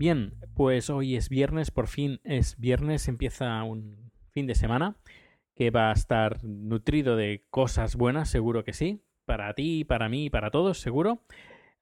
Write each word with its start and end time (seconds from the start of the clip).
Bien, 0.00 0.32
pues 0.54 0.88
hoy 0.88 1.14
es 1.14 1.28
viernes, 1.28 1.70
por 1.70 1.86
fin 1.86 2.20
es 2.24 2.58
viernes, 2.58 3.06
empieza 3.06 3.62
un 3.64 4.10
fin 4.30 4.46
de 4.46 4.54
semana 4.54 4.96
que 5.54 5.70
va 5.70 5.90
a 5.90 5.92
estar 5.92 6.42
nutrido 6.42 7.16
de 7.16 7.44
cosas 7.50 7.96
buenas, 7.96 8.30
seguro 8.30 8.64
que 8.64 8.72
sí, 8.72 9.02
para 9.26 9.52
ti, 9.52 9.84
para 9.84 10.08
mí, 10.08 10.30
para 10.30 10.50
todos, 10.50 10.80
seguro. 10.80 11.20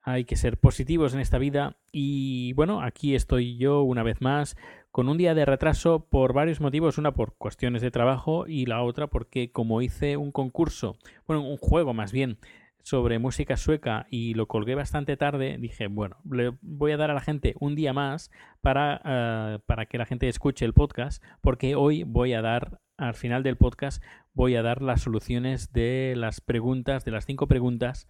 Hay 0.02 0.24
que 0.24 0.34
ser 0.34 0.58
positivos 0.58 1.14
en 1.14 1.20
esta 1.20 1.38
vida 1.38 1.76
y 1.92 2.54
bueno, 2.54 2.82
aquí 2.82 3.14
estoy 3.14 3.56
yo 3.56 3.82
una 3.82 4.02
vez 4.02 4.20
más 4.20 4.56
con 4.90 5.08
un 5.08 5.16
día 5.16 5.34
de 5.34 5.44
retraso 5.44 6.08
por 6.10 6.32
varios 6.32 6.60
motivos, 6.60 6.98
una 6.98 7.14
por 7.14 7.36
cuestiones 7.36 7.82
de 7.82 7.92
trabajo 7.92 8.48
y 8.48 8.66
la 8.66 8.82
otra 8.82 9.06
porque 9.06 9.52
como 9.52 9.80
hice 9.80 10.16
un 10.16 10.32
concurso, 10.32 10.96
bueno, 11.28 11.48
un 11.48 11.56
juego 11.56 11.94
más 11.94 12.10
bien 12.10 12.38
sobre 12.82 13.18
música 13.18 13.56
sueca 13.56 14.06
y 14.10 14.34
lo 14.34 14.46
colgué 14.46 14.74
bastante 14.74 15.16
tarde, 15.16 15.56
dije, 15.58 15.88
bueno, 15.88 16.16
le 16.30 16.52
voy 16.62 16.92
a 16.92 16.96
dar 16.96 17.10
a 17.10 17.14
la 17.14 17.20
gente 17.20 17.54
un 17.60 17.74
día 17.74 17.92
más 17.92 18.30
para, 18.60 19.00
eh, 19.04 19.58
para 19.66 19.86
que 19.86 19.98
la 19.98 20.06
gente 20.06 20.28
escuche 20.28 20.64
el 20.64 20.74
podcast, 20.74 21.22
porque 21.40 21.74
hoy 21.74 22.04
voy 22.04 22.32
a 22.32 22.42
dar, 22.42 22.80
al 22.96 23.14
final 23.14 23.42
del 23.42 23.56
podcast, 23.56 24.02
voy 24.32 24.56
a 24.56 24.62
dar 24.62 24.82
las 24.82 25.02
soluciones 25.02 25.72
de 25.72 26.14
las 26.16 26.40
preguntas, 26.40 27.04
de 27.04 27.10
las 27.10 27.26
cinco 27.26 27.46
preguntas 27.46 28.08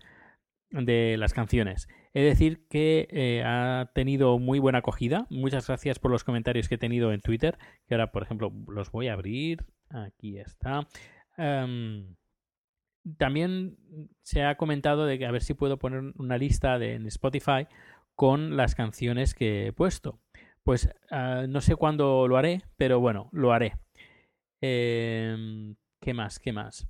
de 0.70 1.16
las 1.18 1.32
canciones. 1.32 1.88
Es 2.12 2.24
decir, 2.24 2.66
que 2.68 3.08
eh, 3.10 3.42
ha 3.44 3.90
tenido 3.94 4.38
muy 4.38 4.58
buena 4.58 4.78
acogida. 4.78 5.26
Muchas 5.30 5.66
gracias 5.66 5.98
por 5.98 6.10
los 6.10 6.24
comentarios 6.24 6.68
que 6.68 6.76
he 6.76 6.78
tenido 6.78 7.12
en 7.12 7.20
Twitter, 7.20 7.58
que 7.86 7.94
ahora, 7.94 8.12
por 8.12 8.22
ejemplo, 8.22 8.52
los 8.68 8.90
voy 8.90 9.08
a 9.08 9.14
abrir. 9.14 9.64
Aquí 9.90 10.38
está. 10.38 10.86
Em, 11.36 12.16
también 13.16 13.76
se 14.22 14.42
ha 14.42 14.56
comentado 14.56 15.06
de 15.06 15.19
que 15.19 15.26
a 15.26 15.30
ver 15.30 15.42
si 15.42 15.54
puedo 15.54 15.78
poner 15.78 16.12
una 16.16 16.38
lista 16.38 16.78
de, 16.78 16.94
en 16.94 17.06
Spotify 17.06 17.66
con 18.14 18.56
las 18.56 18.74
canciones 18.74 19.34
que 19.34 19.69
he 19.69 19.72
puesto. 19.72 20.20
Pues 20.62 20.91
uh, 21.10 21.47
no 21.48 21.60
sé 21.60 21.76
cuándo 21.76 22.28
lo 22.28 22.36
haré, 22.36 22.62
pero 22.76 23.00
bueno, 23.00 23.30
lo 23.32 23.52
haré. 23.52 23.76
Eh, 24.60 25.74
¿Qué 26.00 26.14
más? 26.14 26.38
¿Qué 26.38 26.52
más? 26.52 26.88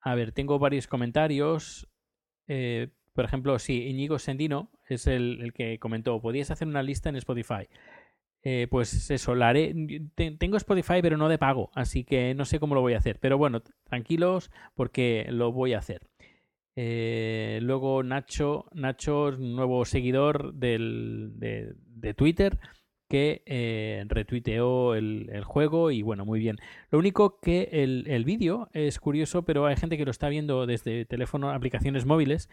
A 0.00 0.14
ver, 0.14 0.32
tengo 0.32 0.58
varios 0.58 0.86
comentarios. 0.86 1.88
Eh, 2.48 2.88
por 3.12 3.24
ejemplo, 3.24 3.58
sí, 3.58 3.86
Íñigo 3.86 4.18
Sendino 4.18 4.70
es 4.88 5.06
el, 5.06 5.40
el, 5.42 5.52
que 5.52 5.78
comentó, 5.78 6.20
podías 6.20 6.50
hacer 6.50 6.66
una 6.66 6.82
lista 6.82 7.08
en 7.08 7.16
Spotify. 7.16 7.68
Eh, 8.44 8.66
pues 8.70 9.10
eso, 9.10 9.34
la 9.34 9.50
haré. 9.50 9.74
Tengo 10.38 10.56
Spotify, 10.56 11.00
pero 11.00 11.16
no 11.16 11.28
de 11.28 11.38
pago, 11.38 11.70
así 11.74 12.04
que 12.04 12.34
no 12.34 12.44
sé 12.44 12.58
cómo 12.58 12.74
lo 12.74 12.80
voy 12.80 12.94
a 12.94 12.98
hacer. 12.98 13.18
Pero 13.20 13.38
bueno, 13.38 13.62
tranquilos, 13.84 14.50
porque 14.74 15.26
lo 15.30 15.52
voy 15.52 15.74
a 15.74 15.78
hacer. 15.78 16.08
Eh, 16.74 17.60
luego 17.62 18.02
Nacho, 18.02 18.66
Nacho, 18.72 19.32
nuevo 19.32 19.84
seguidor 19.84 20.54
del, 20.54 21.32
de, 21.36 21.74
de, 21.86 22.14
Twitter, 22.14 22.58
que 23.08 23.42
eh, 23.44 24.04
retuiteó 24.08 24.94
el, 24.94 25.28
el, 25.30 25.44
juego 25.44 25.90
y 25.90 26.02
bueno, 26.02 26.24
muy 26.24 26.40
bien. 26.40 26.56
Lo 26.90 26.98
único 26.98 27.38
que 27.40 27.68
el, 27.72 28.06
el 28.08 28.24
vídeo 28.24 28.70
es 28.72 28.98
curioso, 28.98 29.42
pero 29.42 29.66
hay 29.66 29.76
gente 29.76 29.98
que 29.98 30.06
lo 30.06 30.10
está 30.10 30.28
viendo 30.30 30.66
desde 30.66 31.04
teléfono, 31.04 31.50
aplicaciones 31.50 32.06
móviles. 32.06 32.48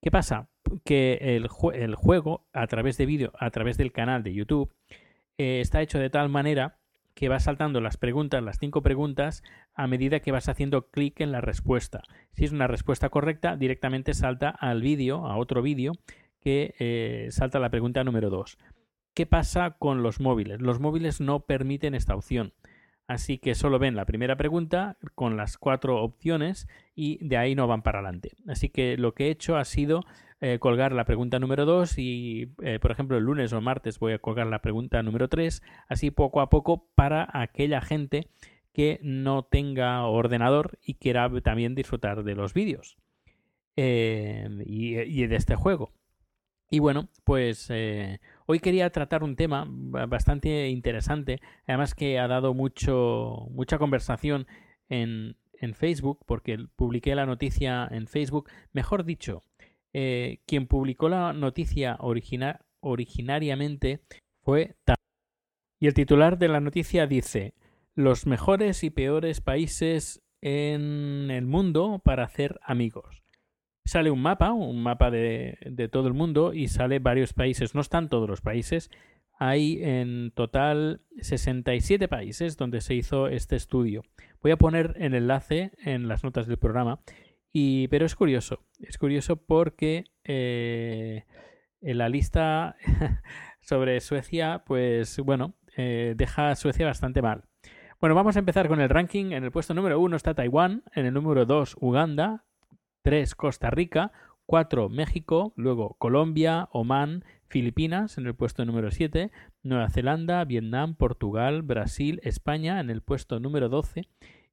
¿Qué 0.00 0.10
pasa? 0.10 0.48
Que 0.84 1.18
el, 1.20 1.48
el 1.74 1.94
juego, 1.94 2.46
a 2.52 2.66
través 2.68 2.96
de 2.96 3.06
vídeo, 3.06 3.32
a 3.38 3.50
través 3.50 3.76
del 3.76 3.92
canal 3.92 4.22
de 4.22 4.32
YouTube, 4.32 4.72
eh, 5.38 5.60
está 5.60 5.80
hecho 5.80 5.98
de 5.98 6.10
tal 6.10 6.28
manera 6.28 6.78
que 7.14 7.28
vas 7.28 7.44
saltando 7.44 7.80
las 7.80 7.96
preguntas, 7.96 8.42
las 8.42 8.58
cinco 8.58 8.82
preguntas, 8.82 9.42
a 9.74 9.88
medida 9.88 10.20
que 10.20 10.30
vas 10.30 10.48
haciendo 10.48 10.88
clic 10.90 11.20
en 11.20 11.32
la 11.32 11.40
respuesta. 11.40 12.02
Si 12.32 12.44
es 12.44 12.52
una 12.52 12.68
respuesta 12.68 13.08
correcta, 13.08 13.56
directamente 13.56 14.14
salta 14.14 14.50
al 14.50 14.82
vídeo, 14.82 15.26
a 15.26 15.36
otro 15.36 15.62
vídeo, 15.62 15.94
que 16.40 16.74
eh, 16.78 17.28
salta 17.30 17.58
la 17.58 17.70
pregunta 17.70 18.04
número 18.04 18.30
2. 18.30 18.58
¿Qué 19.14 19.26
pasa 19.26 19.76
con 19.78 20.04
los 20.04 20.20
móviles? 20.20 20.60
Los 20.60 20.78
móviles 20.78 21.20
no 21.20 21.40
permiten 21.40 21.96
esta 21.96 22.14
opción. 22.14 22.52
Así 23.08 23.38
que 23.38 23.54
solo 23.54 23.78
ven 23.78 23.96
la 23.96 24.04
primera 24.04 24.36
pregunta 24.36 24.96
con 25.14 25.36
las 25.36 25.58
cuatro 25.58 26.02
opciones 26.02 26.68
y 26.94 27.18
de 27.26 27.36
ahí 27.36 27.54
no 27.54 27.66
van 27.66 27.82
para 27.82 27.98
adelante. 27.98 28.32
Así 28.46 28.68
que 28.68 28.96
lo 28.96 29.14
que 29.14 29.26
he 29.26 29.30
hecho 29.30 29.56
ha 29.56 29.64
sido 29.64 30.04
eh, 30.40 30.58
colgar 30.58 30.92
la 30.92 31.04
pregunta 31.04 31.38
número 31.38 31.64
2 31.64 31.98
y, 31.98 32.52
eh, 32.62 32.78
por 32.80 32.90
ejemplo, 32.90 33.16
el 33.16 33.24
lunes 33.24 33.52
o 33.52 33.60
martes 33.60 33.98
voy 33.98 34.12
a 34.12 34.18
colgar 34.18 34.46
la 34.46 34.62
pregunta 34.62 35.02
número 35.02 35.28
3, 35.28 35.62
así 35.88 36.10
poco 36.10 36.40
a 36.40 36.48
poco 36.48 36.86
para 36.94 37.28
aquella 37.32 37.80
gente 37.80 38.28
que 38.72 39.00
no 39.02 39.42
tenga 39.42 40.04
ordenador 40.06 40.78
y 40.82 40.94
quiera 40.94 41.28
también 41.40 41.74
disfrutar 41.74 42.22
de 42.22 42.36
los 42.36 42.54
vídeos 42.54 42.96
eh, 43.76 44.48
y, 44.66 44.98
y, 44.98 45.26
de 45.26 45.36
este 45.36 45.56
juego. 45.56 45.92
Y 46.70 46.80
bueno, 46.80 47.08
pues 47.24 47.70
eh, 47.70 48.20
hoy 48.46 48.60
quería 48.60 48.90
tratar 48.90 49.24
un 49.24 49.36
tema 49.36 49.66
bastante 49.68 50.68
interesante, 50.68 51.40
además 51.66 51.94
que 51.94 52.18
ha 52.18 52.28
dado 52.28 52.54
mucho, 52.54 53.48
mucha 53.50 53.78
conversación 53.78 54.46
en, 54.88 55.36
en 55.54 55.74
Facebook, 55.74 56.20
porque 56.26 56.58
publiqué 56.76 57.14
la 57.14 57.26
noticia 57.26 57.88
en 57.90 58.06
Facebook, 58.06 58.50
mejor 58.72 59.04
dicho, 59.04 59.42
eh, 59.92 60.40
quien 60.46 60.66
publicó 60.66 61.08
la 61.08 61.32
noticia 61.32 61.96
origina 62.00 62.60
originariamente 62.80 64.00
fue 64.42 64.76
Tam. 64.84 64.96
Y 65.80 65.86
el 65.86 65.94
titular 65.94 66.38
de 66.38 66.48
la 66.48 66.60
noticia 66.60 67.06
dice 67.06 67.54
los 67.94 68.26
mejores 68.26 68.84
y 68.84 68.90
peores 68.90 69.40
países 69.40 70.22
en 70.40 71.30
el 71.30 71.46
mundo 71.46 72.00
para 72.04 72.24
hacer 72.24 72.60
amigos. 72.62 73.24
Sale 73.84 74.10
un 74.10 74.20
mapa, 74.20 74.52
un 74.52 74.82
mapa 74.82 75.10
de, 75.10 75.58
de 75.62 75.88
todo 75.88 76.08
el 76.08 76.14
mundo 76.14 76.52
y 76.52 76.68
sale 76.68 76.98
varios 76.98 77.32
países. 77.32 77.74
No 77.74 77.80
están 77.80 78.08
todos 78.08 78.28
los 78.28 78.40
países. 78.40 78.90
Hay 79.40 79.82
en 79.82 80.32
total 80.32 81.00
67 81.20 82.06
países 82.08 82.56
donde 82.56 82.80
se 82.80 82.94
hizo 82.94 83.28
este 83.28 83.56
estudio. 83.56 84.02
Voy 84.42 84.50
a 84.50 84.56
poner 84.56 84.94
el 84.98 85.14
enlace 85.14 85.72
en 85.84 86.06
las 86.06 86.22
notas 86.22 86.46
del 86.46 86.58
programa 86.58 87.00
y, 87.52 87.88
pero 87.88 88.06
es 88.06 88.14
curioso, 88.14 88.64
es 88.80 88.98
curioso 88.98 89.36
porque 89.36 90.04
eh, 90.24 91.24
en 91.80 91.98
la 91.98 92.08
lista 92.08 92.76
sobre 93.60 94.00
Suecia, 94.00 94.62
pues 94.66 95.18
bueno, 95.20 95.54
eh, 95.76 96.14
deja 96.16 96.50
a 96.50 96.56
Suecia 96.56 96.86
bastante 96.86 97.22
mal. 97.22 97.44
Bueno, 98.00 98.14
vamos 98.14 98.36
a 98.36 98.38
empezar 98.38 98.68
con 98.68 98.80
el 98.80 98.88
ranking. 98.88 99.32
En 99.32 99.44
el 99.44 99.50
puesto 99.50 99.74
número 99.74 99.98
1 100.00 100.16
está 100.16 100.34
Taiwán, 100.34 100.84
en 100.94 101.06
el 101.06 101.14
número 101.14 101.46
2 101.46 101.76
Uganda, 101.80 102.44
3 103.02 103.34
Costa 103.34 103.70
Rica, 103.70 104.12
4 104.46 104.88
México, 104.88 105.52
luego 105.56 105.94
Colombia, 105.98 106.68
Omán, 106.72 107.24
Filipinas 107.48 108.18
en 108.18 108.26
el 108.26 108.34
puesto 108.34 108.64
número 108.64 108.90
7, 108.90 109.32
Nueva 109.62 109.90
Zelanda, 109.90 110.44
Vietnam, 110.44 110.94
Portugal, 110.94 111.62
Brasil, 111.62 112.20
España 112.22 112.78
en 112.80 112.90
el 112.90 113.02
puesto 113.02 113.40
número 113.40 113.68
12 113.68 114.08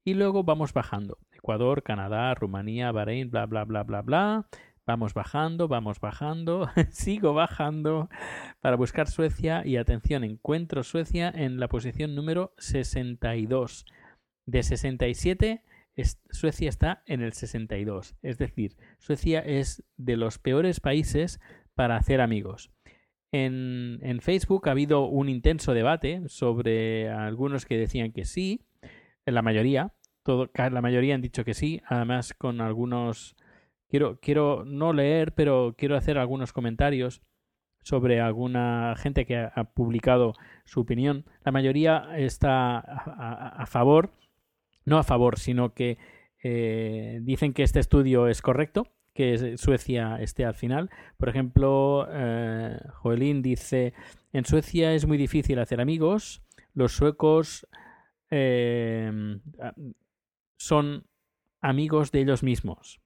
y 0.05 0.13
luego 0.13 0.43
vamos 0.43 0.71
bajando. 0.71 1.17
Ecuador, 1.33 1.83
Canadá, 1.83 2.33
Rumanía, 2.35 2.91
Bahrein, 2.91 3.31
bla, 3.31 3.47
bla, 3.47 3.65
bla, 3.65 3.83
bla, 3.83 4.01
bla. 4.03 4.47
Vamos 4.85 5.15
bajando, 5.15 5.67
vamos 5.67 5.99
bajando, 5.99 6.69
sigo 6.91 7.33
bajando 7.33 8.07
para 8.61 8.75
buscar 8.75 9.07
Suecia 9.07 9.63
y 9.65 9.77
atención, 9.77 10.23
encuentro 10.23 10.83
Suecia 10.83 11.33
en 11.35 11.59
la 11.59 11.67
posición 11.67 12.13
número 12.13 12.53
62. 12.59 13.87
De 14.45 14.61
67, 14.61 15.63
Suecia 16.29 16.69
está 16.69 17.01
en 17.07 17.21
el 17.21 17.33
62. 17.33 18.15
Es 18.21 18.37
decir, 18.37 18.77
Suecia 18.99 19.39
es 19.39 19.83
de 19.97 20.17
los 20.17 20.37
peores 20.37 20.79
países 20.79 21.39
para 21.73 21.97
hacer 21.97 22.21
amigos. 22.21 22.69
En, 23.31 23.97
en 24.03 24.21
Facebook 24.21 24.69
ha 24.69 24.71
habido 24.71 25.07
un 25.07 25.29
intenso 25.29 25.73
debate 25.73 26.21
sobre 26.27 27.09
algunos 27.09 27.65
que 27.65 27.77
decían 27.77 28.11
que 28.11 28.23
sí, 28.23 28.61
la 29.25 29.41
mayoría, 29.41 29.93
todo, 30.23 30.49
la 30.55 30.81
mayoría 30.81 31.15
han 31.15 31.21
dicho 31.21 31.45
que 31.45 31.53
sí, 31.53 31.81
además 31.87 32.33
con 32.33 32.61
algunos 32.61 33.35
quiero 33.87 34.19
quiero 34.19 34.63
no 34.65 34.93
leer, 34.93 35.33
pero 35.33 35.75
quiero 35.77 35.95
hacer 35.95 36.17
algunos 36.17 36.53
comentarios 36.53 37.21
sobre 37.85 38.19
alguna 38.19 38.95
gente 38.97 39.27
que 39.27 39.37
ha, 39.37 39.63
publicado 39.63 40.33
su 40.65 40.81
opinión. 40.81 41.23
La 41.43 41.51
mayoría 41.51 42.17
está 42.17 42.79
a, 42.79 43.65
favor, 43.67 44.11
no 44.85 44.97
a 44.97 45.03
favor, 45.03 45.37
sino 45.37 45.75
que 45.75 45.99
eh, 46.43 47.19
dicen 47.21 47.53
que 47.53 47.61
este 47.61 47.79
estudio 47.79 48.27
es 48.27 48.41
correcto, 48.41 48.87
que 49.13 49.55
Suecia 49.57 50.17
esté 50.19 50.45
al 50.45 50.55
final. 50.55 50.89
Por 51.17 51.29
ejemplo, 51.29 52.07
eh, 52.11 52.75
Joelín 52.95 53.43
dice, 53.43 53.93
en 54.33 54.45
Suecia 54.45 54.93
es 54.93 55.05
muy 55.05 55.17
difícil 55.19 55.59
hacer 55.59 55.79
amigos, 55.79 56.41
los 56.73 56.91
suecos 56.93 57.67
eh, 58.29 59.39
son 60.57 61.05
amigos 61.61 62.11
de 62.11 62.21
ellos 62.21 62.43
mismos. 62.43 62.99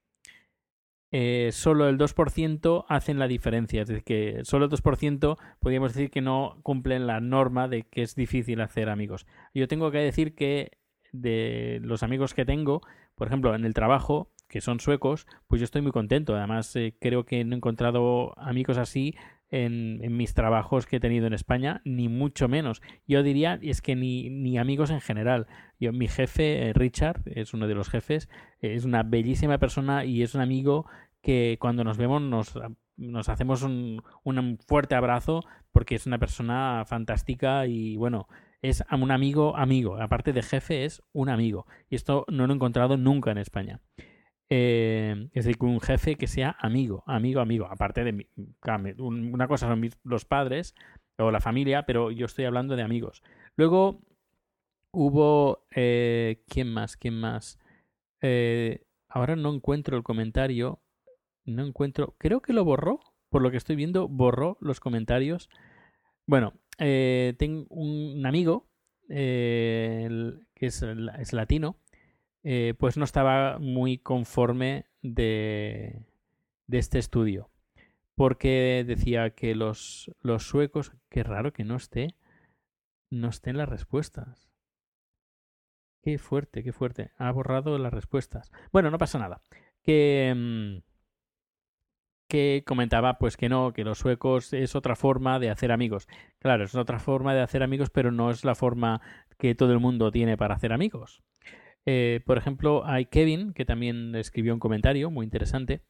Eh, 1.12 1.50
solo 1.52 1.90
el 1.90 1.98
2% 1.98 2.86
hacen 2.88 3.18
la 3.18 3.28
diferencia. 3.28 3.82
Es 3.82 3.88
decir, 3.88 4.04
que 4.04 4.42
solo 4.44 4.66
el 4.66 4.72
2% 4.72 5.38
podríamos 5.60 5.94
decir 5.94 6.12
que 6.12 6.22
no 6.22 6.60
cumplen 6.62 7.08
la 7.08 7.20
norma 7.20 7.68
de 7.68 7.84
que 7.84 8.04
es 8.04 8.16
difícil 8.16 8.62
hacer 8.62 8.90
amigos. 8.90 9.26
Yo 9.54 9.68
tengo 9.68 9.92
que 9.92 9.98
decir 10.00 10.36
que 10.36 10.78
de 11.12 11.80
los 11.84 12.04
amigos 12.04 12.34
que 12.34 12.46
tengo, 12.46 12.82
por 13.16 13.28
ejemplo, 13.28 13.56
en 13.56 13.66
el 13.66 13.74
trabajo, 13.74 14.32
que 14.48 14.62
son 14.62 14.80
suecos, 14.80 15.26
pues 15.48 15.60
yo 15.60 15.66
estoy 15.66 15.82
muy 15.82 15.92
contento. 15.92 16.36
Además, 16.36 16.76
eh, 16.76 16.96
creo 17.00 17.26
que 17.26 17.44
no 17.44 17.56
he 17.56 17.58
encontrado 17.58 18.38
amigos 18.38 18.78
así 18.78 19.16
en, 19.52 20.16
mis 20.16 20.34
trabajos 20.34 20.86
que 20.86 20.98
he 20.98 21.00
tenido 21.00 21.28
en 21.28 21.34
España, 21.34 21.82
ni 21.86 22.08
mucho 22.08 22.48
menos. 22.48 22.82
Yo 23.08 23.24
diría, 23.24 23.60
es 23.62 23.82
que 23.82 23.96
ni, 23.96 24.30
ni 24.30 24.58
amigos 24.58 24.90
en 24.90 25.02
general. 25.02 25.48
Yo, 25.80 25.92
mi 25.94 26.08
jefe, 26.08 26.70
eh, 26.70 26.74
Richard, 26.74 27.22
es 27.26 27.54
uno 27.54 27.68
de 27.68 27.76
los 27.76 27.90
jefes, 27.90 28.30
es 28.62 28.86
una 28.86 29.04
bellísima 29.04 29.58
persona 29.58 30.06
y 30.06 30.22
es 30.24 30.36
un 30.36 30.42
amigo 30.42 30.86
que 31.22 31.58
cuando 31.60 31.84
nos 31.84 31.98
vemos 31.98 32.22
nos, 32.22 32.58
nos 32.96 33.30
hacemos 33.30 33.64
un, 33.64 34.02
un 34.24 34.58
fuerte 34.66 34.96
abrazo 34.96 35.44
porque 35.72 35.96
es 35.96 36.06
una 36.06 36.18
persona 36.18 36.84
fantástica 36.86 37.68
y 37.68 37.98
bueno, 37.98 38.28
es 38.62 38.84
un 38.92 39.12
amigo 39.12 39.56
amigo. 39.56 40.02
Aparte 40.02 40.34
de 40.34 40.42
jefe, 40.42 40.86
es 40.86 41.02
un 41.14 41.30
amigo. 41.30 41.66
Y 41.90 41.96
esto 41.96 42.26
no 42.28 42.48
lo 42.48 42.54
he 42.54 42.56
encontrado 42.56 42.98
nunca 42.98 43.32
en 43.32 43.38
España. 43.38 43.82
Eh, 44.52 45.30
es 45.34 45.46
decir, 45.46 45.58
un 45.62 45.80
jefe 45.80 46.16
que 46.16 46.26
sea 46.26 46.56
amigo, 46.60 47.04
amigo, 47.06 47.40
amigo. 47.40 47.68
Aparte 47.68 48.04
de 48.04 48.28
una 48.98 49.48
cosa 49.48 49.68
son 49.68 49.90
los 50.04 50.26
padres 50.26 50.76
o 51.18 51.32
la 51.32 51.40
familia, 51.40 51.86
pero 51.86 52.12
yo 52.12 52.26
estoy 52.26 52.46
hablando 52.46 52.76
de 52.76 52.84
amigos. 52.84 53.22
Luego 53.56 54.02
hubo. 54.92 55.66
Eh, 55.76 56.44
¿Quién 56.48 56.74
más? 56.74 56.98
¿Quién 56.98 57.20
más? 57.20 57.60
Eh, 58.22 58.86
ahora 59.08 59.36
no 59.36 59.54
encuentro 59.54 59.98
el 59.98 60.04
comentario. 60.04 60.82
No 61.46 61.66
encuentro. 61.66 62.16
Creo 62.18 62.42
que 62.42 62.54
lo 62.54 62.66
borró. 62.66 63.00
Por 63.30 63.44
lo 63.44 63.52
que 63.52 63.58
estoy 63.58 63.76
viendo, 63.76 64.08
borró 64.08 64.58
los 64.60 64.80
comentarios. 64.80 65.50
Bueno, 66.26 66.54
tengo 66.78 67.68
un 67.70 68.26
amigo 68.26 68.68
que 69.08 70.40
es, 70.60 70.82
es 70.82 71.34
latino 71.34 71.78
eh, 72.44 72.74
pues 72.78 72.98
no 72.98 73.04
estaba 73.04 73.60
muy 73.60 73.98
conforme 73.98 74.86
de, 75.02 76.06
de, 76.68 76.78
este 76.78 77.00
estudio. 77.00 77.50
Porque 78.16 78.84
decía 78.86 79.32
que 79.32 79.56
los, 79.56 80.12
los 80.22 80.44
suecos, 80.44 80.94
qué 81.10 81.24
raro 81.24 81.54
que 81.54 81.64
no 81.64 81.76
esté, 81.76 82.16
no 83.10 83.30
estén 83.30 83.58
las 83.58 83.70
respuestas. 83.70 84.50
Qué 86.02 86.18
fuerte, 86.18 86.64
qué 86.64 86.72
fuerte. 86.72 87.12
Ha 87.18 87.32
borrado 87.32 87.78
las 87.78 87.94
respuestas. 87.94 88.52
Bueno, 88.72 88.90
no 88.92 88.98
pasa 88.98 89.20
nada. 89.20 89.42
Que, 89.84 90.34
mm, 90.36 90.90
que 92.30 92.64
comentaba 92.66 93.18
pues 93.18 93.36
que 93.38 93.50
no, 93.50 93.74
que 93.74 93.84
los 93.84 93.98
suecos 94.00 94.54
es 94.54 94.76
otra 94.76 94.96
forma 94.96 95.40
de 95.40 95.50
hacer 95.50 95.72
amigos. 95.72 96.08
Claro, 96.40 96.64
es 96.64 96.76
otra 96.76 97.00
forma 97.00 97.34
de 97.34 97.42
hacer 97.42 97.64
amigos, 97.64 97.90
pero 97.90 98.12
no 98.12 98.30
es 98.32 98.46
la 98.46 98.56
forma 98.56 99.02
que 99.38 99.56
todo 99.56 99.74
el 99.74 99.80
mundo 99.80 100.12
tiene 100.12 100.38
para 100.38 100.56
hacer 100.56 100.72
amigos. 100.72 101.24
Eh, 101.86 102.22
por 102.26 102.38
ejemplo, 102.38 102.86
hay 102.86 103.06
Kevin, 103.06 103.54
que 103.54 103.66
también 103.66 104.16
escribió 104.16 104.54
un 104.54 104.60
comentario 104.60 105.10
muy 105.12 105.26
interesante. 105.26 105.82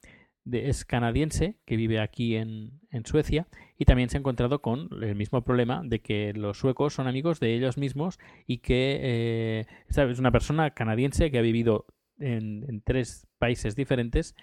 De, 0.45 0.69
es 0.69 0.85
canadiense, 0.85 1.57
que 1.65 1.75
vive 1.75 1.99
aquí 1.99 2.35
en, 2.35 2.79
Suecia, 3.03 3.47
y 3.77 3.85
también 3.85 4.09
se 4.09 4.17
ha 4.17 4.19
encontrado 4.19 4.61
con 4.61 4.89
el 5.03 5.15
mismo 5.15 5.43
problema 5.43 5.81
de 5.83 5.99
que 6.01 6.33
los 6.33 6.57
suecos 6.57 6.93
son 6.93 7.07
amigos 7.07 7.39
de 7.39 7.53
ellos 7.53 7.77
mismos 7.77 8.19
y 8.47 8.59
que 8.59 8.99
eh, 9.01 9.65
es 9.89 10.19
una 10.19 10.31
persona 10.31 10.71
canadiense 10.71 11.29
que 11.29 11.37
ha 11.37 11.41
vivido 11.41 11.85
en, 12.19 12.81
tres 12.83 13.27
países 13.37 13.75
diferentes 13.75 14.35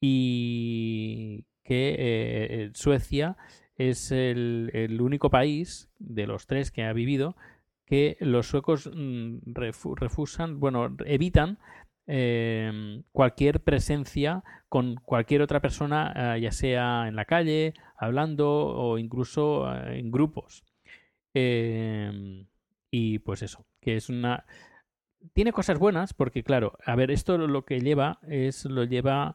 y 0.00 1.46
que 1.64 1.96
eh, 1.98 2.70
Suecia 2.74 3.36
es 3.76 4.10
el 4.10 4.98
único 5.00 5.30
país 5.30 5.90
de 5.98 6.26
los 6.26 6.46
tres 6.46 6.70
que 6.70 6.82
ha 6.82 6.92
vivido 6.92 7.36
que 7.88 8.18
los 8.20 8.46
suecos 8.46 8.90
mm, 8.94 9.54
refusan, 9.54 10.60
bueno, 10.60 10.94
evitan 11.06 11.58
eh, 12.06 13.02
cualquier 13.12 13.60
presencia 13.60 14.44
con 14.68 14.96
cualquier 14.96 15.40
otra 15.40 15.60
persona, 15.60 16.36
eh, 16.36 16.40
ya 16.42 16.52
sea 16.52 17.08
en 17.08 17.16
la 17.16 17.24
calle, 17.24 17.72
hablando 17.96 18.48
o 18.50 18.98
incluso 18.98 19.72
eh, 19.74 19.98
en 20.00 20.10
grupos. 20.10 20.64
y 22.90 23.18
pues 23.20 23.42
eso, 23.42 23.64
que 23.80 23.96
es 23.96 24.08
una... 24.08 24.44
Tiene 25.32 25.52
cosas 25.52 25.78
buenas 25.78 26.12
porque, 26.14 26.42
claro, 26.42 26.78
a 26.84 26.94
ver, 26.94 27.10
esto 27.10 27.38
lo 27.38 27.64
que 27.64 27.80
lleva 27.80 28.18
es, 28.28 28.64
lo 28.66 28.84
lleva 28.84 29.34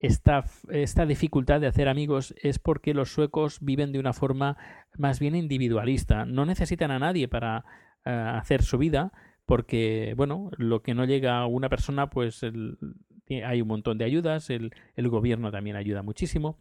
esta, 0.00 0.44
esta 0.70 1.06
dificultad 1.06 1.60
de 1.60 1.66
hacer 1.66 1.88
amigos 1.88 2.34
es 2.42 2.58
porque 2.58 2.94
los 2.94 3.12
suecos 3.12 3.58
viven 3.60 3.92
de 3.92 3.98
una 3.98 4.12
forma 4.12 4.56
más 4.98 5.18
bien 5.18 5.34
individualista. 5.34 6.24
No 6.26 6.44
necesitan 6.44 6.90
a 6.90 6.98
nadie 6.98 7.28
para 7.28 7.64
eh, 8.04 8.10
hacer 8.10 8.62
su 8.62 8.78
vida 8.78 9.12
porque, 9.46 10.14
bueno, 10.16 10.50
lo 10.56 10.82
que 10.82 10.94
no 10.94 11.04
llega 11.04 11.38
a 11.38 11.46
una 11.46 11.68
persona, 11.68 12.08
pues 12.08 12.42
hay 12.42 13.62
un 13.62 13.68
montón 13.68 13.98
de 13.98 14.04
ayudas, 14.04 14.50
el, 14.50 14.72
el 14.96 15.08
gobierno 15.08 15.50
también 15.50 15.76
ayuda 15.76 16.02
muchísimo. 16.02 16.58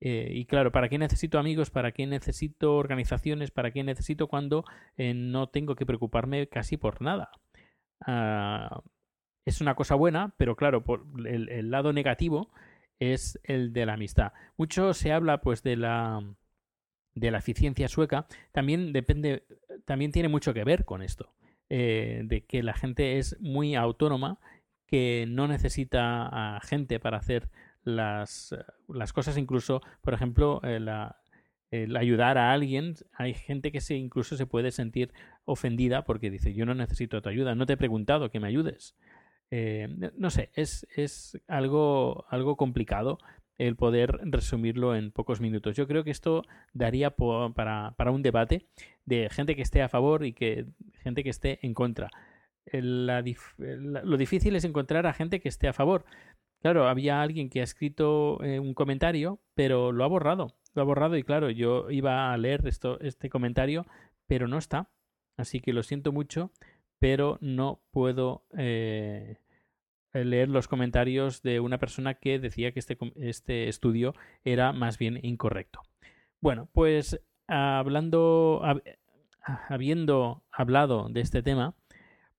Eh, 0.00 0.30
y 0.32 0.44
claro, 0.44 0.72
¿para 0.72 0.88
qué 0.88 0.98
necesito 0.98 1.38
amigos? 1.38 1.70
¿Para 1.70 1.92
qué 1.92 2.06
necesito 2.06 2.76
organizaciones? 2.76 3.50
¿Para 3.50 3.70
qué 3.70 3.82
necesito 3.82 4.28
cuando 4.28 4.64
eh, 4.96 5.14
no 5.14 5.48
tengo 5.48 5.74
que 5.74 5.86
preocuparme 5.86 6.48
casi 6.48 6.76
por 6.76 7.00
nada? 7.00 7.30
Ah, 8.06 8.82
es 9.44 9.60
una 9.60 9.74
cosa 9.74 9.94
buena, 9.94 10.34
pero 10.36 10.56
claro, 10.56 10.84
por 10.84 11.06
el, 11.24 11.48
el 11.48 11.70
lado 11.70 11.92
negativo 11.92 12.50
es 12.98 13.38
el 13.44 13.72
de 13.72 13.86
la 13.86 13.94
amistad. 13.94 14.32
Mucho 14.56 14.94
se 14.94 15.12
habla 15.12 15.40
pues 15.40 15.62
de 15.62 15.76
la 15.76 16.22
de 17.14 17.30
la 17.30 17.38
eficiencia 17.38 17.88
sueca, 17.88 18.26
también 18.52 18.92
depende, 18.92 19.44
también 19.86 20.12
tiene 20.12 20.28
mucho 20.28 20.52
que 20.52 20.64
ver 20.64 20.84
con 20.84 21.02
esto, 21.02 21.32
eh, 21.70 22.20
de 22.24 22.44
que 22.44 22.62
la 22.62 22.74
gente 22.74 23.18
es 23.18 23.40
muy 23.40 23.74
autónoma, 23.74 24.38
que 24.86 25.24
no 25.26 25.48
necesita 25.48 26.56
a 26.56 26.60
gente 26.60 27.00
para 27.00 27.16
hacer 27.16 27.48
las, 27.84 28.54
las 28.86 29.14
cosas, 29.14 29.38
incluso, 29.38 29.80
por 30.02 30.12
ejemplo, 30.12 30.60
eh, 30.62 30.78
la, 30.78 31.16
el 31.70 31.96
ayudar 31.96 32.38
a 32.38 32.52
alguien, 32.52 32.94
hay 33.14 33.34
gente 33.34 33.72
que 33.72 33.80
se 33.80 33.94
incluso 33.94 34.36
se 34.36 34.46
puede 34.46 34.70
sentir 34.70 35.12
ofendida 35.44 36.04
porque 36.04 36.30
dice 36.30 36.52
yo 36.52 36.66
no 36.66 36.74
necesito 36.74 37.22
tu 37.22 37.28
ayuda, 37.28 37.54
no 37.54 37.66
te 37.66 37.74
he 37.74 37.76
preguntado 37.78 38.30
que 38.30 38.40
me 38.40 38.48
ayudes. 38.48 38.94
Eh, 39.50 39.88
no 40.16 40.30
sé, 40.30 40.50
es, 40.54 40.86
es 40.96 41.38
algo, 41.46 42.26
algo 42.30 42.56
complicado 42.56 43.18
el 43.58 43.76
poder 43.76 44.18
resumirlo 44.22 44.94
en 44.94 45.10
pocos 45.10 45.40
minutos. 45.40 45.76
Yo 45.76 45.86
creo 45.86 46.04
que 46.04 46.10
esto 46.10 46.42
daría 46.72 47.10
para, 47.10 47.92
para, 47.92 48.10
un 48.10 48.22
debate 48.22 48.66
de 49.04 49.28
gente 49.30 49.56
que 49.56 49.62
esté 49.62 49.82
a 49.82 49.88
favor 49.88 50.24
y 50.24 50.32
que 50.32 50.66
gente 51.02 51.22
que 51.22 51.30
esté 51.30 51.58
en 51.62 51.74
contra. 51.74 52.10
lo 52.72 54.16
difícil 54.16 54.56
es 54.56 54.64
encontrar 54.64 55.06
a 55.06 55.14
gente 55.14 55.40
que 55.40 55.48
esté 55.48 55.68
a 55.68 55.72
favor. 55.72 56.04
Claro, 56.60 56.88
había 56.88 57.22
alguien 57.22 57.48
que 57.48 57.60
ha 57.60 57.64
escrito 57.64 58.42
eh, 58.42 58.58
un 58.58 58.74
comentario, 58.74 59.40
pero 59.54 59.92
lo 59.92 60.04
ha 60.04 60.08
borrado. 60.08 60.56
Lo 60.74 60.82
ha 60.82 60.84
borrado 60.84 61.16
y 61.16 61.22
claro, 61.22 61.50
yo 61.50 61.90
iba 61.90 62.32
a 62.32 62.36
leer 62.36 62.66
esto, 62.66 62.98
este 63.00 63.30
comentario, 63.30 63.86
pero 64.26 64.48
no 64.48 64.58
está. 64.58 64.90
Así 65.38 65.60
que 65.60 65.72
lo 65.72 65.82
siento 65.82 66.12
mucho, 66.12 66.50
pero 66.98 67.38
no 67.40 67.80
puedo 67.90 68.44
eh, 68.56 69.38
leer 70.12 70.48
los 70.48 70.68
comentarios 70.68 71.42
de 71.42 71.60
una 71.60 71.78
persona 71.78 72.14
que 72.14 72.38
decía 72.38 72.72
que 72.72 72.80
este, 72.80 72.96
este 73.16 73.68
estudio 73.68 74.14
era 74.44 74.72
más 74.72 74.98
bien 74.98 75.18
incorrecto. 75.22 75.82
Bueno, 76.40 76.68
pues 76.72 77.20
hablando, 77.46 78.62
habiendo 79.68 80.42
hablado 80.50 81.08
de 81.08 81.20
este 81.20 81.42
tema, 81.42 81.74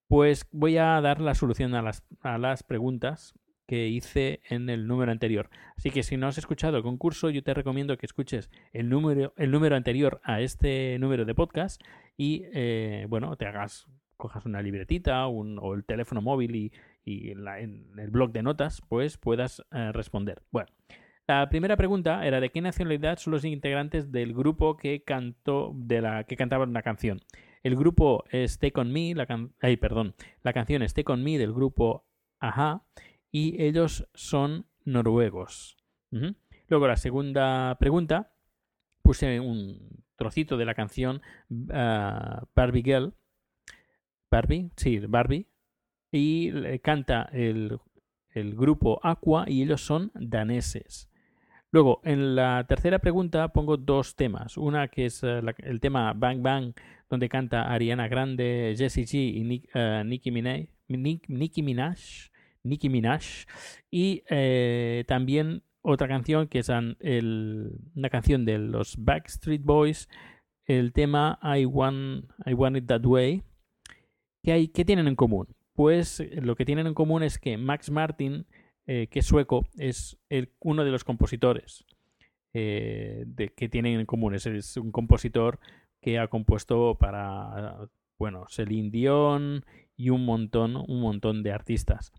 pues 0.07 0.47
voy 0.51 0.77
a 0.77 0.99
dar 1.01 1.21
la 1.21 1.35
solución 1.35 1.75
a 1.75 1.81
las, 1.81 2.03
a 2.21 2.37
las 2.37 2.63
preguntas 2.63 3.33
que 3.67 3.87
hice 3.87 4.39
en 4.49 4.69
el 4.69 4.87
número 4.87 5.11
anterior. 5.11 5.49
Así 5.75 5.91
que 5.91 6.01
si 6.01 6.15
no 6.15 6.27
has 6.27 6.37
escuchado 6.37 6.77
el 6.77 6.83
concurso, 6.83 7.29
yo 7.29 7.43
te 7.43 7.53
recomiendo 7.53 7.97
que 7.97 8.05
escuches 8.05 8.49
el 8.71 8.89
número, 8.89 9.33
el 9.35 9.51
número 9.51 9.75
anterior 9.75 10.21
a 10.23 10.39
este 10.39 10.97
número 10.99 11.25
de 11.25 11.35
podcast 11.35 11.81
y, 12.15 12.45
eh, 12.53 13.05
bueno, 13.09 13.35
te 13.35 13.45
hagas, 13.45 13.85
cojas 14.17 14.45
una 14.45 14.61
libretita 14.61 15.27
o 15.27 15.73
el 15.73 15.85
teléfono 15.85 16.21
móvil 16.21 16.55
y, 17.05 17.31
en, 17.31 17.97
el 17.97 18.09
blog 18.09 18.31
de 18.31 18.43
notas, 18.43 18.81
pues 18.89 19.17
puedas 19.17 19.63
eh, 19.71 19.91
responder. 19.91 20.43
Bueno. 20.51 20.69
La 21.29 21.49
primera 21.49 21.75
pregunta 21.75 22.25
era 22.25 22.39
de 22.39 22.51
qué 22.51 22.61
nacionalidad 22.61 23.17
son 23.17 23.33
los 23.33 23.43
integrantes 23.43 24.13
del 24.13 24.33
grupo 24.33 24.77
que 24.77 25.03
cantó 25.03 25.73
de 25.75 25.99
la 25.99 26.23
que 26.23 26.37
cantaban 26.37 26.69
una 26.69 26.83
canción. 26.83 27.19
El 27.63 27.75
grupo 27.75 28.23
es 28.31 28.59
Take 28.59 28.79
On 28.79 28.93
Me, 28.93 29.13
la 29.13 29.27
ay, 29.61 29.75
perdón, 29.75 30.15
la 30.41 30.53
canción 30.53 30.83
es 30.83 30.93
Take 30.93 31.11
On 31.11 31.21
Me 31.21 31.37
del 31.37 31.51
grupo 31.51 32.05
Aja 32.39 32.85
y 33.29 33.61
ellos 33.61 34.07
son 34.13 34.67
noruegos. 34.85 35.75
Luego 36.69 36.87
la 36.87 36.95
segunda 36.95 37.77
pregunta, 37.77 38.31
puse 39.01 39.41
un 39.41 40.05
trocito 40.15 40.57
de 40.57 40.65
la 40.65 40.75
canción 40.75 41.21
ah, 41.71 42.45
Barbie 42.55 42.83
Girl. 42.83 43.13
Barbie, 44.31 44.71
sí, 44.75 44.99
Barbie. 44.99 45.47
Y 46.11 46.79
canta 46.79 47.29
el, 47.33 47.79
el 48.29 48.55
grupo 48.55 48.99
Aqua 49.03 49.45
y 49.47 49.63
ellos 49.63 49.81
son 49.81 50.11
daneses. 50.15 51.09
Luego, 51.71 51.99
en 52.05 52.35
la 52.35 52.65
tercera 52.67 52.99
pregunta 52.99 53.49
pongo 53.49 53.75
dos 53.77 54.15
temas. 54.15 54.57
Una 54.57 54.87
que 54.87 55.05
es 55.05 55.21
eh, 55.23 55.41
el 55.59 55.81
tema 55.81 56.13
Bang 56.13 56.41
Bang, 56.41 56.73
donde 57.09 57.27
canta 57.27 57.71
Ariana 57.71 58.07
Grande, 58.07 58.73
Jessie 58.77 59.05
G 59.05 59.15
y 59.15 59.63
eh, 59.73 60.03
Nicki 60.05 60.31
Minaj. 60.31 60.67
Nicki 60.87 61.61
Minaj 61.61 61.99
Nicki 62.63 62.89
Minaj. 62.89 63.45
Y 63.91 64.23
eh, 64.29 65.03
también 65.07 65.63
otra 65.81 66.07
canción 66.07 66.47
que 66.47 66.59
es 66.59 66.69
una 66.69 68.09
canción 68.09 68.45
de 68.45 68.57
los 68.59 68.95
Backstreet 68.97 69.61
Boys, 69.63 70.09
el 70.65 70.93
tema 70.93 71.39
I 71.43 71.65
Want, 71.65 72.31
I 72.45 72.53
Want 72.53 72.77
It 72.77 72.87
That 72.87 73.05
Way. 73.05 73.43
¿Qué, 74.47 74.53
hay, 74.53 74.67
¿Qué 74.69 74.85
tienen 74.85 75.09
en 75.09 75.17
común? 75.17 75.45
Pues 75.73 76.21
eh, 76.21 76.39
lo 76.41 76.55
que 76.55 76.63
tienen 76.63 76.87
en 76.87 76.93
común 76.93 77.21
es 77.21 77.37
que 77.37 77.57
Max 77.57 77.91
Martin, 77.91 78.45
eh, 78.85 79.07
que 79.11 79.19
es 79.19 79.25
sueco, 79.25 79.67
es 79.77 80.17
uno 80.61 80.85
de 80.85 80.91
los 80.91 81.03
compositores 81.03 81.83
de, 82.53 83.53
que 83.57 83.67
tienen 83.67 83.99
en 83.99 84.05
común. 84.05 84.35
Es, 84.35 84.45
es, 84.45 84.77
un 84.77 84.93
compositor 84.93 85.59
que 85.99 86.17
ha 86.17 86.29
compuesto 86.29 86.95
para, 86.97 87.89
bueno, 88.17 88.45
Celine 88.47 88.89
Dion 88.89 89.65
y 89.97 90.11
un 90.11 90.23
montón, 90.23 90.77
un 90.77 91.01
montón 91.01 91.43
de 91.43 91.51
artistas 91.51 92.13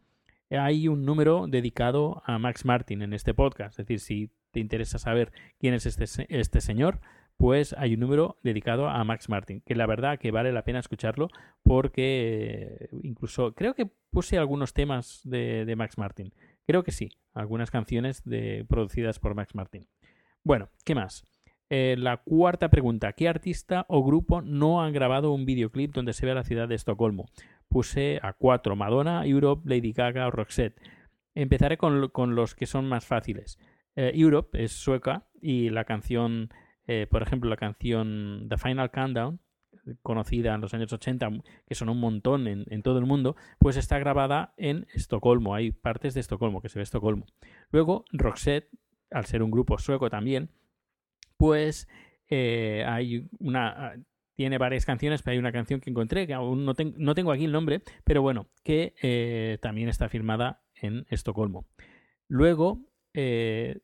hay 0.50 0.88
un 0.88 1.04
número 1.04 1.46
dedicado 1.46 2.22
a 2.26 2.38
Max 2.38 2.66
Martin 2.66 3.02
en 3.02 3.12
este 3.12 3.32
podcast. 3.32 3.78
Es 3.78 3.86
decir, 3.86 4.00
si 4.00 4.30
te 4.50 4.60
interesa 4.60 4.98
saber 4.98 5.32
quién 5.58 5.74
es 5.74 5.86
este, 5.86 6.04
este 6.28 6.60
señor, 6.60 7.00
pues 7.38 7.74
hay 7.78 7.94
un 7.94 8.00
número 8.00 8.36
dedicado 8.42 8.88
a 8.88 9.02
Max 9.04 9.30
Martin, 9.30 9.62
que 9.64 9.74
la 9.74 9.86
verdad 9.86 10.18
que 10.18 10.30
vale 10.30 10.52
la 10.52 10.64
pena 10.64 10.80
escucharlo 10.80 11.28
porque 11.62 12.90
incluso 13.02 13.54
creo 13.54 13.74
que 13.74 13.88
puse 14.10 14.36
algunos 14.36 14.74
temas 14.74 15.22
de, 15.24 15.74
Max 15.76 15.96
Martin. 15.96 16.34
Creo 16.66 16.84
que 16.84 16.92
sí, 16.92 17.08
algunas 17.32 17.70
canciones 17.70 18.22
producidas 18.68 19.18
por 19.18 19.34
Max 19.34 19.54
Martin. 19.54 19.86
Bueno, 20.44 20.68
¿qué 20.84 20.94
más? 20.94 21.24
Eh, 21.70 21.96
la 21.98 22.18
cuarta 22.18 22.68
pregunta, 22.68 23.12
¿qué 23.12 23.28
artista 23.28 23.86
o 23.88 24.04
grupo 24.04 24.42
no 24.42 24.82
han 24.82 24.92
grabado 24.92 25.32
un 25.32 25.46
videoclip 25.46 25.94
donde 25.94 26.14
se 26.14 26.26
ve 26.26 26.34
la 26.34 26.44
ciudad 26.44 26.68
de 26.68 26.74
Estocolmo? 26.74 27.26
puse 27.68 28.18
a 28.22 28.32
cuatro, 28.32 28.76
Madonna, 28.76 29.24
Europe, 29.26 29.62
Lady 29.68 29.92
Gaga 29.92 30.26
o 30.26 30.30
Roxette. 30.30 30.80
Empezaré 31.34 31.76
con, 31.76 32.10
los 32.34 32.54
que 32.54 32.66
son 32.66 32.88
más 32.88 33.06
fáciles. 33.06 33.58
Eh, 33.94 34.12
Europe 34.14 34.62
es 34.62 34.72
sueca 34.72 35.28
y 35.40 35.70
la 35.70 35.84
canción, 35.84 36.50
eh, 36.88 37.06
por 37.06 37.22
ejemplo, 37.22 37.50
la 37.50 37.58
canción 37.58 38.46
The 38.48 38.56
Final 38.56 38.90
Countdown, 38.90 39.40
conocida 40.02 40.54
en 40.54 40.62
los 40.62 40.72
años 40.72 40.90
80, 40.90 41.28
que 41.66 41.74
son 41.74 41.90
un 41.90 42.00
montón 42.00 42.48
en, 42.48 42.82
todo 42.82 42.98
el 42.98 43.04
mundo, 43.04 43.36
pues 43.58 43.76
está 43.76 43.98
grabada 43.98 44.54
en 44.56 44.86
Estocolmo. 44.94 45.54
Hay 45.54 45.70
partes 45.70 46.14
de 46.14 46.20
Estocolmo, 46.20 46.62
que 46.62 46.70
se 46.70 46.78
ve 46.78 46.84
Estocolmo. 46.84 47.26
Luego, 47.70 48.06
Roxette, 48.10 48.70
al 49.10 49.26
ser 49.26 49.42
un 49.42 49.50
grupo 49.50 49.78
sueco 49.78 50.08
también, 50.08 50.50
pues 51.36 51.88
eh, 52.28 52.84
hay 52.86 53.28
una 53.38 53.94
tiene 54.34 54.56
varias 54.56 54.86
canciones, 54.86 55.22
pero 55.22 55.32
hay 55.32 55.38
una 55.38 55.52
canción 55.52 55.80
que 55.80 55.90
encontré, 55.90 56.26
que 56.26 56.32
aún 56.32 56.64
no, 56.64 56.72
no 56.96 57.14
tengo 57.14 57.32
aquí 57.32 57.44
el 57.44 57.52
nombre, 57.52 57.82
pero 58.04 58.22
bueno, 58.22 58.46
que 58.62 58.94
eh, 59.02 59.58
también 59.60 59.88
está 59.88 60.08
firmada 60.08 60.62
en 60.74 61.06
Estocolmo. 61.10 61.66
Luego 62.28 62.80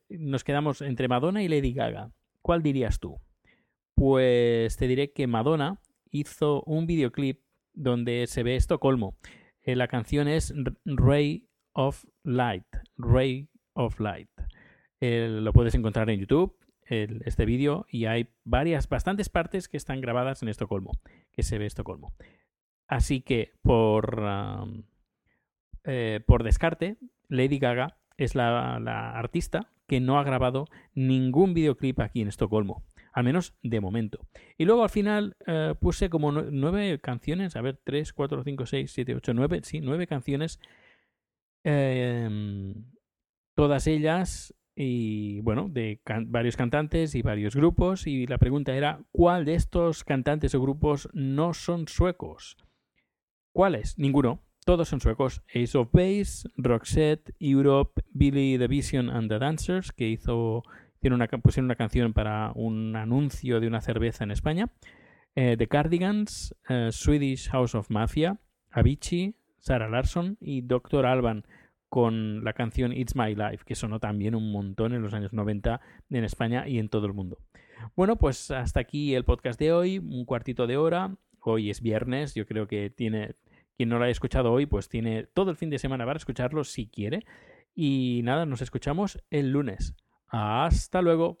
nos 0.09 0.43
quedamos 0.45 0.81
entre 0.81 1.09
Madonna 1.09 1.43
y 1.43 1.49
Lady 1.49 1.73
Gaga. 1.73 2.13
¿Cuál 2.45 2.61
dirías 2.61 2.99
tú? 2.99 3.19
Pues 3.95 4.77
te 4.77 4.87
diré 4.87 5.11
que 5.11 5.25
Madonna 5.25 5.81
hizo 6.11 6.61
un 6.67 6.85
videoclip 6.85 7.41
donde 7.73 8.27
se 8.27 8.43
ve 8.43 8.55
Estocolmo. 8.55 9.17
Eh, 9.63 9.75
la 9.75 9.87
canción 9.87 10.27
es 10.27 10.53
Ray 10.85 11.49
of 11.73 12.05
Light. 12.23 12.67
Ray 12.97 13.49
of 13.73 13.99
Light. 13.99 14.29
lo 15.01 15.53
puedes 15.53 15.73
encontrar 15.73 16.11
en 16.11 16.19
YouTube 16.19 16.55
este 16.87 17.45
vídeo 17.45 17.87
y 17.89 18.05
hay 18.05 18.29
varias, 18.43 18.89
bastantes 18.89 19.27
partes 19.29 19.67
que 19.67 19.77
están 19.77 19.99
grabadas 19.99 20.43
en 20.43 20.49
Estocolmo, 20.49 20.91
que 21.31 21.41
se 21.41 21.57
ve 21.57 21.65
Estocolmo. 21.65 22.13
Así 22.87 23.21
que 23.21 23.53
por, 23.63 24.23
eh, 25.83 26.19
por 26.27 26.43
descarte, 26.43 26.97
Lady 27.27 27.57
Gaga 27.57 27.97
es 28.17 28.35
la, 28.35 28.75
artista 29.17 29.71
que 29.87 29.99
no 29.99 30.19
ha 30.19 30.23
grabado 30.23 30.67
ningún 30.93 31.53
videoclip 31.53 31.99
aquí 31.99 32.21
en 32.21 32.27
Estocolmo, 32.27 32.83
al 33.13 33.23
menos 33.23 33.55
de 33.61 33.79
momento. 33.79 34.19
Y 34.57 34.65
luego 34.65 34.83
al 34.83 34.89
final 34.89 35.35
eh, 35.45 35.73
puse 35.79 36.09
como 36.09 36.31
nueve 36.31 36.99
canciones, 36.99 37.55
a 37.55 37.61
ver, 37.61 37.79
tres, 37.83 38.13
cuatro, 38.13 38.43
cinco, 38.43 38.65
seis, 38.65 38.91
siete, 38.91 39.15
ocho, 39.15 39.33
nueve, 39.33 39.61
sí, 39.63 39.81
nueve 39.81 40.07
canciones. 40.07 40.59
Em, 41.63 42.85
todas 43.55 43.87
ellas 43.87 44.53
y 44.75 45.39
bueno, 45.41 45.69
de 45.69 46.01
varios 46.27 46.57
cantantes 46.57 47.15
y 47.15 47.21
varios 47.21 47.55
grupos 47.55 48.07
y 48.07 48.27
la 48.27 48.37
pregunta 48.37 48.75
era 48.75 48.99
¿cuál 49.11 49.45
de 49.45 49.55
estos 49.55 50.03
cantantes 50.03 50.53
o 50.53 50.61
grupos 50.61 51.09
no 51.13 51.53
son 51.53 51.87
suecos? 51.87 52.57
¿Cuáles? 53.53 53.97
Ninguno. 53.97 54.43
Todos 54.65 54.89
son 54.89 54.99
suecos. 54.99 55.43
Ace 55.53 55.77
of 55.77 55.91
Base, 55.91 56.49
Roxette, 56.57 57.35
Europe, 57.39 58.01
Billy 58.11 58.57
the 58.57 58.67
Vision 58.67 59.11
and 59.11 59.29
the 59.29 59.37
Dancers, 59.37 59.91
que 59.91 60.09
hizo 60.09 60.63
una, 61.03 61.27
pusieron 61.27 61.65
una 61.65 61.75
canción 61.75 62.13
para 62.13 62.51
un 62.55 62.95
anuncio 62.95 63.59
de 63.59 63.67
una 63.67 63.81
cerveza 63.81 64.23
en 64.23 64.31
España. 64.31 64.71
Eh, 65.35 65.55
the 65.55 65.67
Cardigans, 65.67 66.55
eh, 66.67 66.89
Swedish 66.91 67.47
House 67.51 67.75
of 67.75 67.91
Mafia, 67.91 68.39
Avicii, 68.71 69.35
Sarah 69.59 69.87
Larson 69.87 70.35
y 70.41 70.61
Dr. 70.61 71.05
Alban 71.05 71.45
con 71.87 72.43
la 72.43 72.53
canción 72.53 72.91
It's 72.91 73.15
My 73.15 73.35
Life, 73.35 73.65
que 73.67 73.75
sonó 73.75 73.99
también 73.99 74.33
un 74.33 74.51
montón 74.51 74.93
en 74.93 75.03
los 75.03 75.13
años 75.13 75.31
90 75.31 75.79
en 76.09 76.23
España 76.23 76.67
y 76.67 76.79
en 76.79 76.89
todo 76.89 77.05
el 77.05 77.13
mundo. 77.13 77.37
Bueno, 77.95 78.15
pues 78.15 78.49
hasta 78.49 78.79
aquí 78.79 79.13
el 79.13 79.25
podcast 79.25 79.59
de 79.59 79.71
hoy, 79.71 79.99
un 79.99 80.25
cuartito 80.25 80.65
de 80.65 80.77
hora. 80.77 81.15
Hoy 81.41 81.69
es 81.69 81.81
viernes, 81.81 82.33
yo 82.33 82.47
creo 82.47 82.67
que 82.67 82.89
tiene 82.89 83.35
quien 83.75 83.89
no 83.89 83.97
lo 83.97 84.05
haya 84.05 84.11
escuchado 84.11 84.51
hoy, 84.51 84.65
pues 84.65 84.89
tiene 84.89 85.23
todo 85.23 85.51
el 85.51 85.57
fin 85.57 85.69
de 85.69 85.79
semana 85.79 86.05
para 86.05 86.17
escucharlo 86.17 86.63
si 86.63 86.87
quiere. 86.87 87.25
Y 87.73 88.21
nada, 88.23 88.45
nos 88.45 88.61
escuchamos 88.61 89.19
el 89.29 89.51
lunes. 89.51 89.95
Hasta 90.27 91.01
luego. 91.01 91.37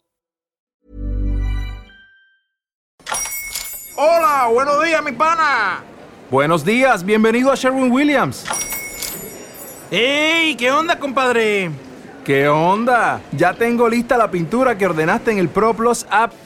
Hola, 3.97 4.49
buenos 4.51 4.83
días, 4.83 5.03
mi 5.03 5.13
pana. 5.13 5.81
Buenos 6.29 6.65
días, 6.65 7.05
bienvenido 7.05 7.51
a 7.51 7.55
Sherwin 7.55 7.91
Williams. 7.91 8.45
¡Ey! 9.89 10.55
¿Qué 10.55 10.71
onda, 10.71 10.99
compadre? 10.99 11.69
¿Qué 12.25 12.47
onda? 12.49 13.21
Ya 13.31 13.53
tengo 13.53 13.87
lista 13.87 14.17
la 14.17 14.29
pintura 14.29 14.77
que 14.77 14.87
ordenaste 14.87 15.31
en 15.31 15.37
el 15.37 15.47
ProPlus 15.47 16.05
app. 16.09 16.33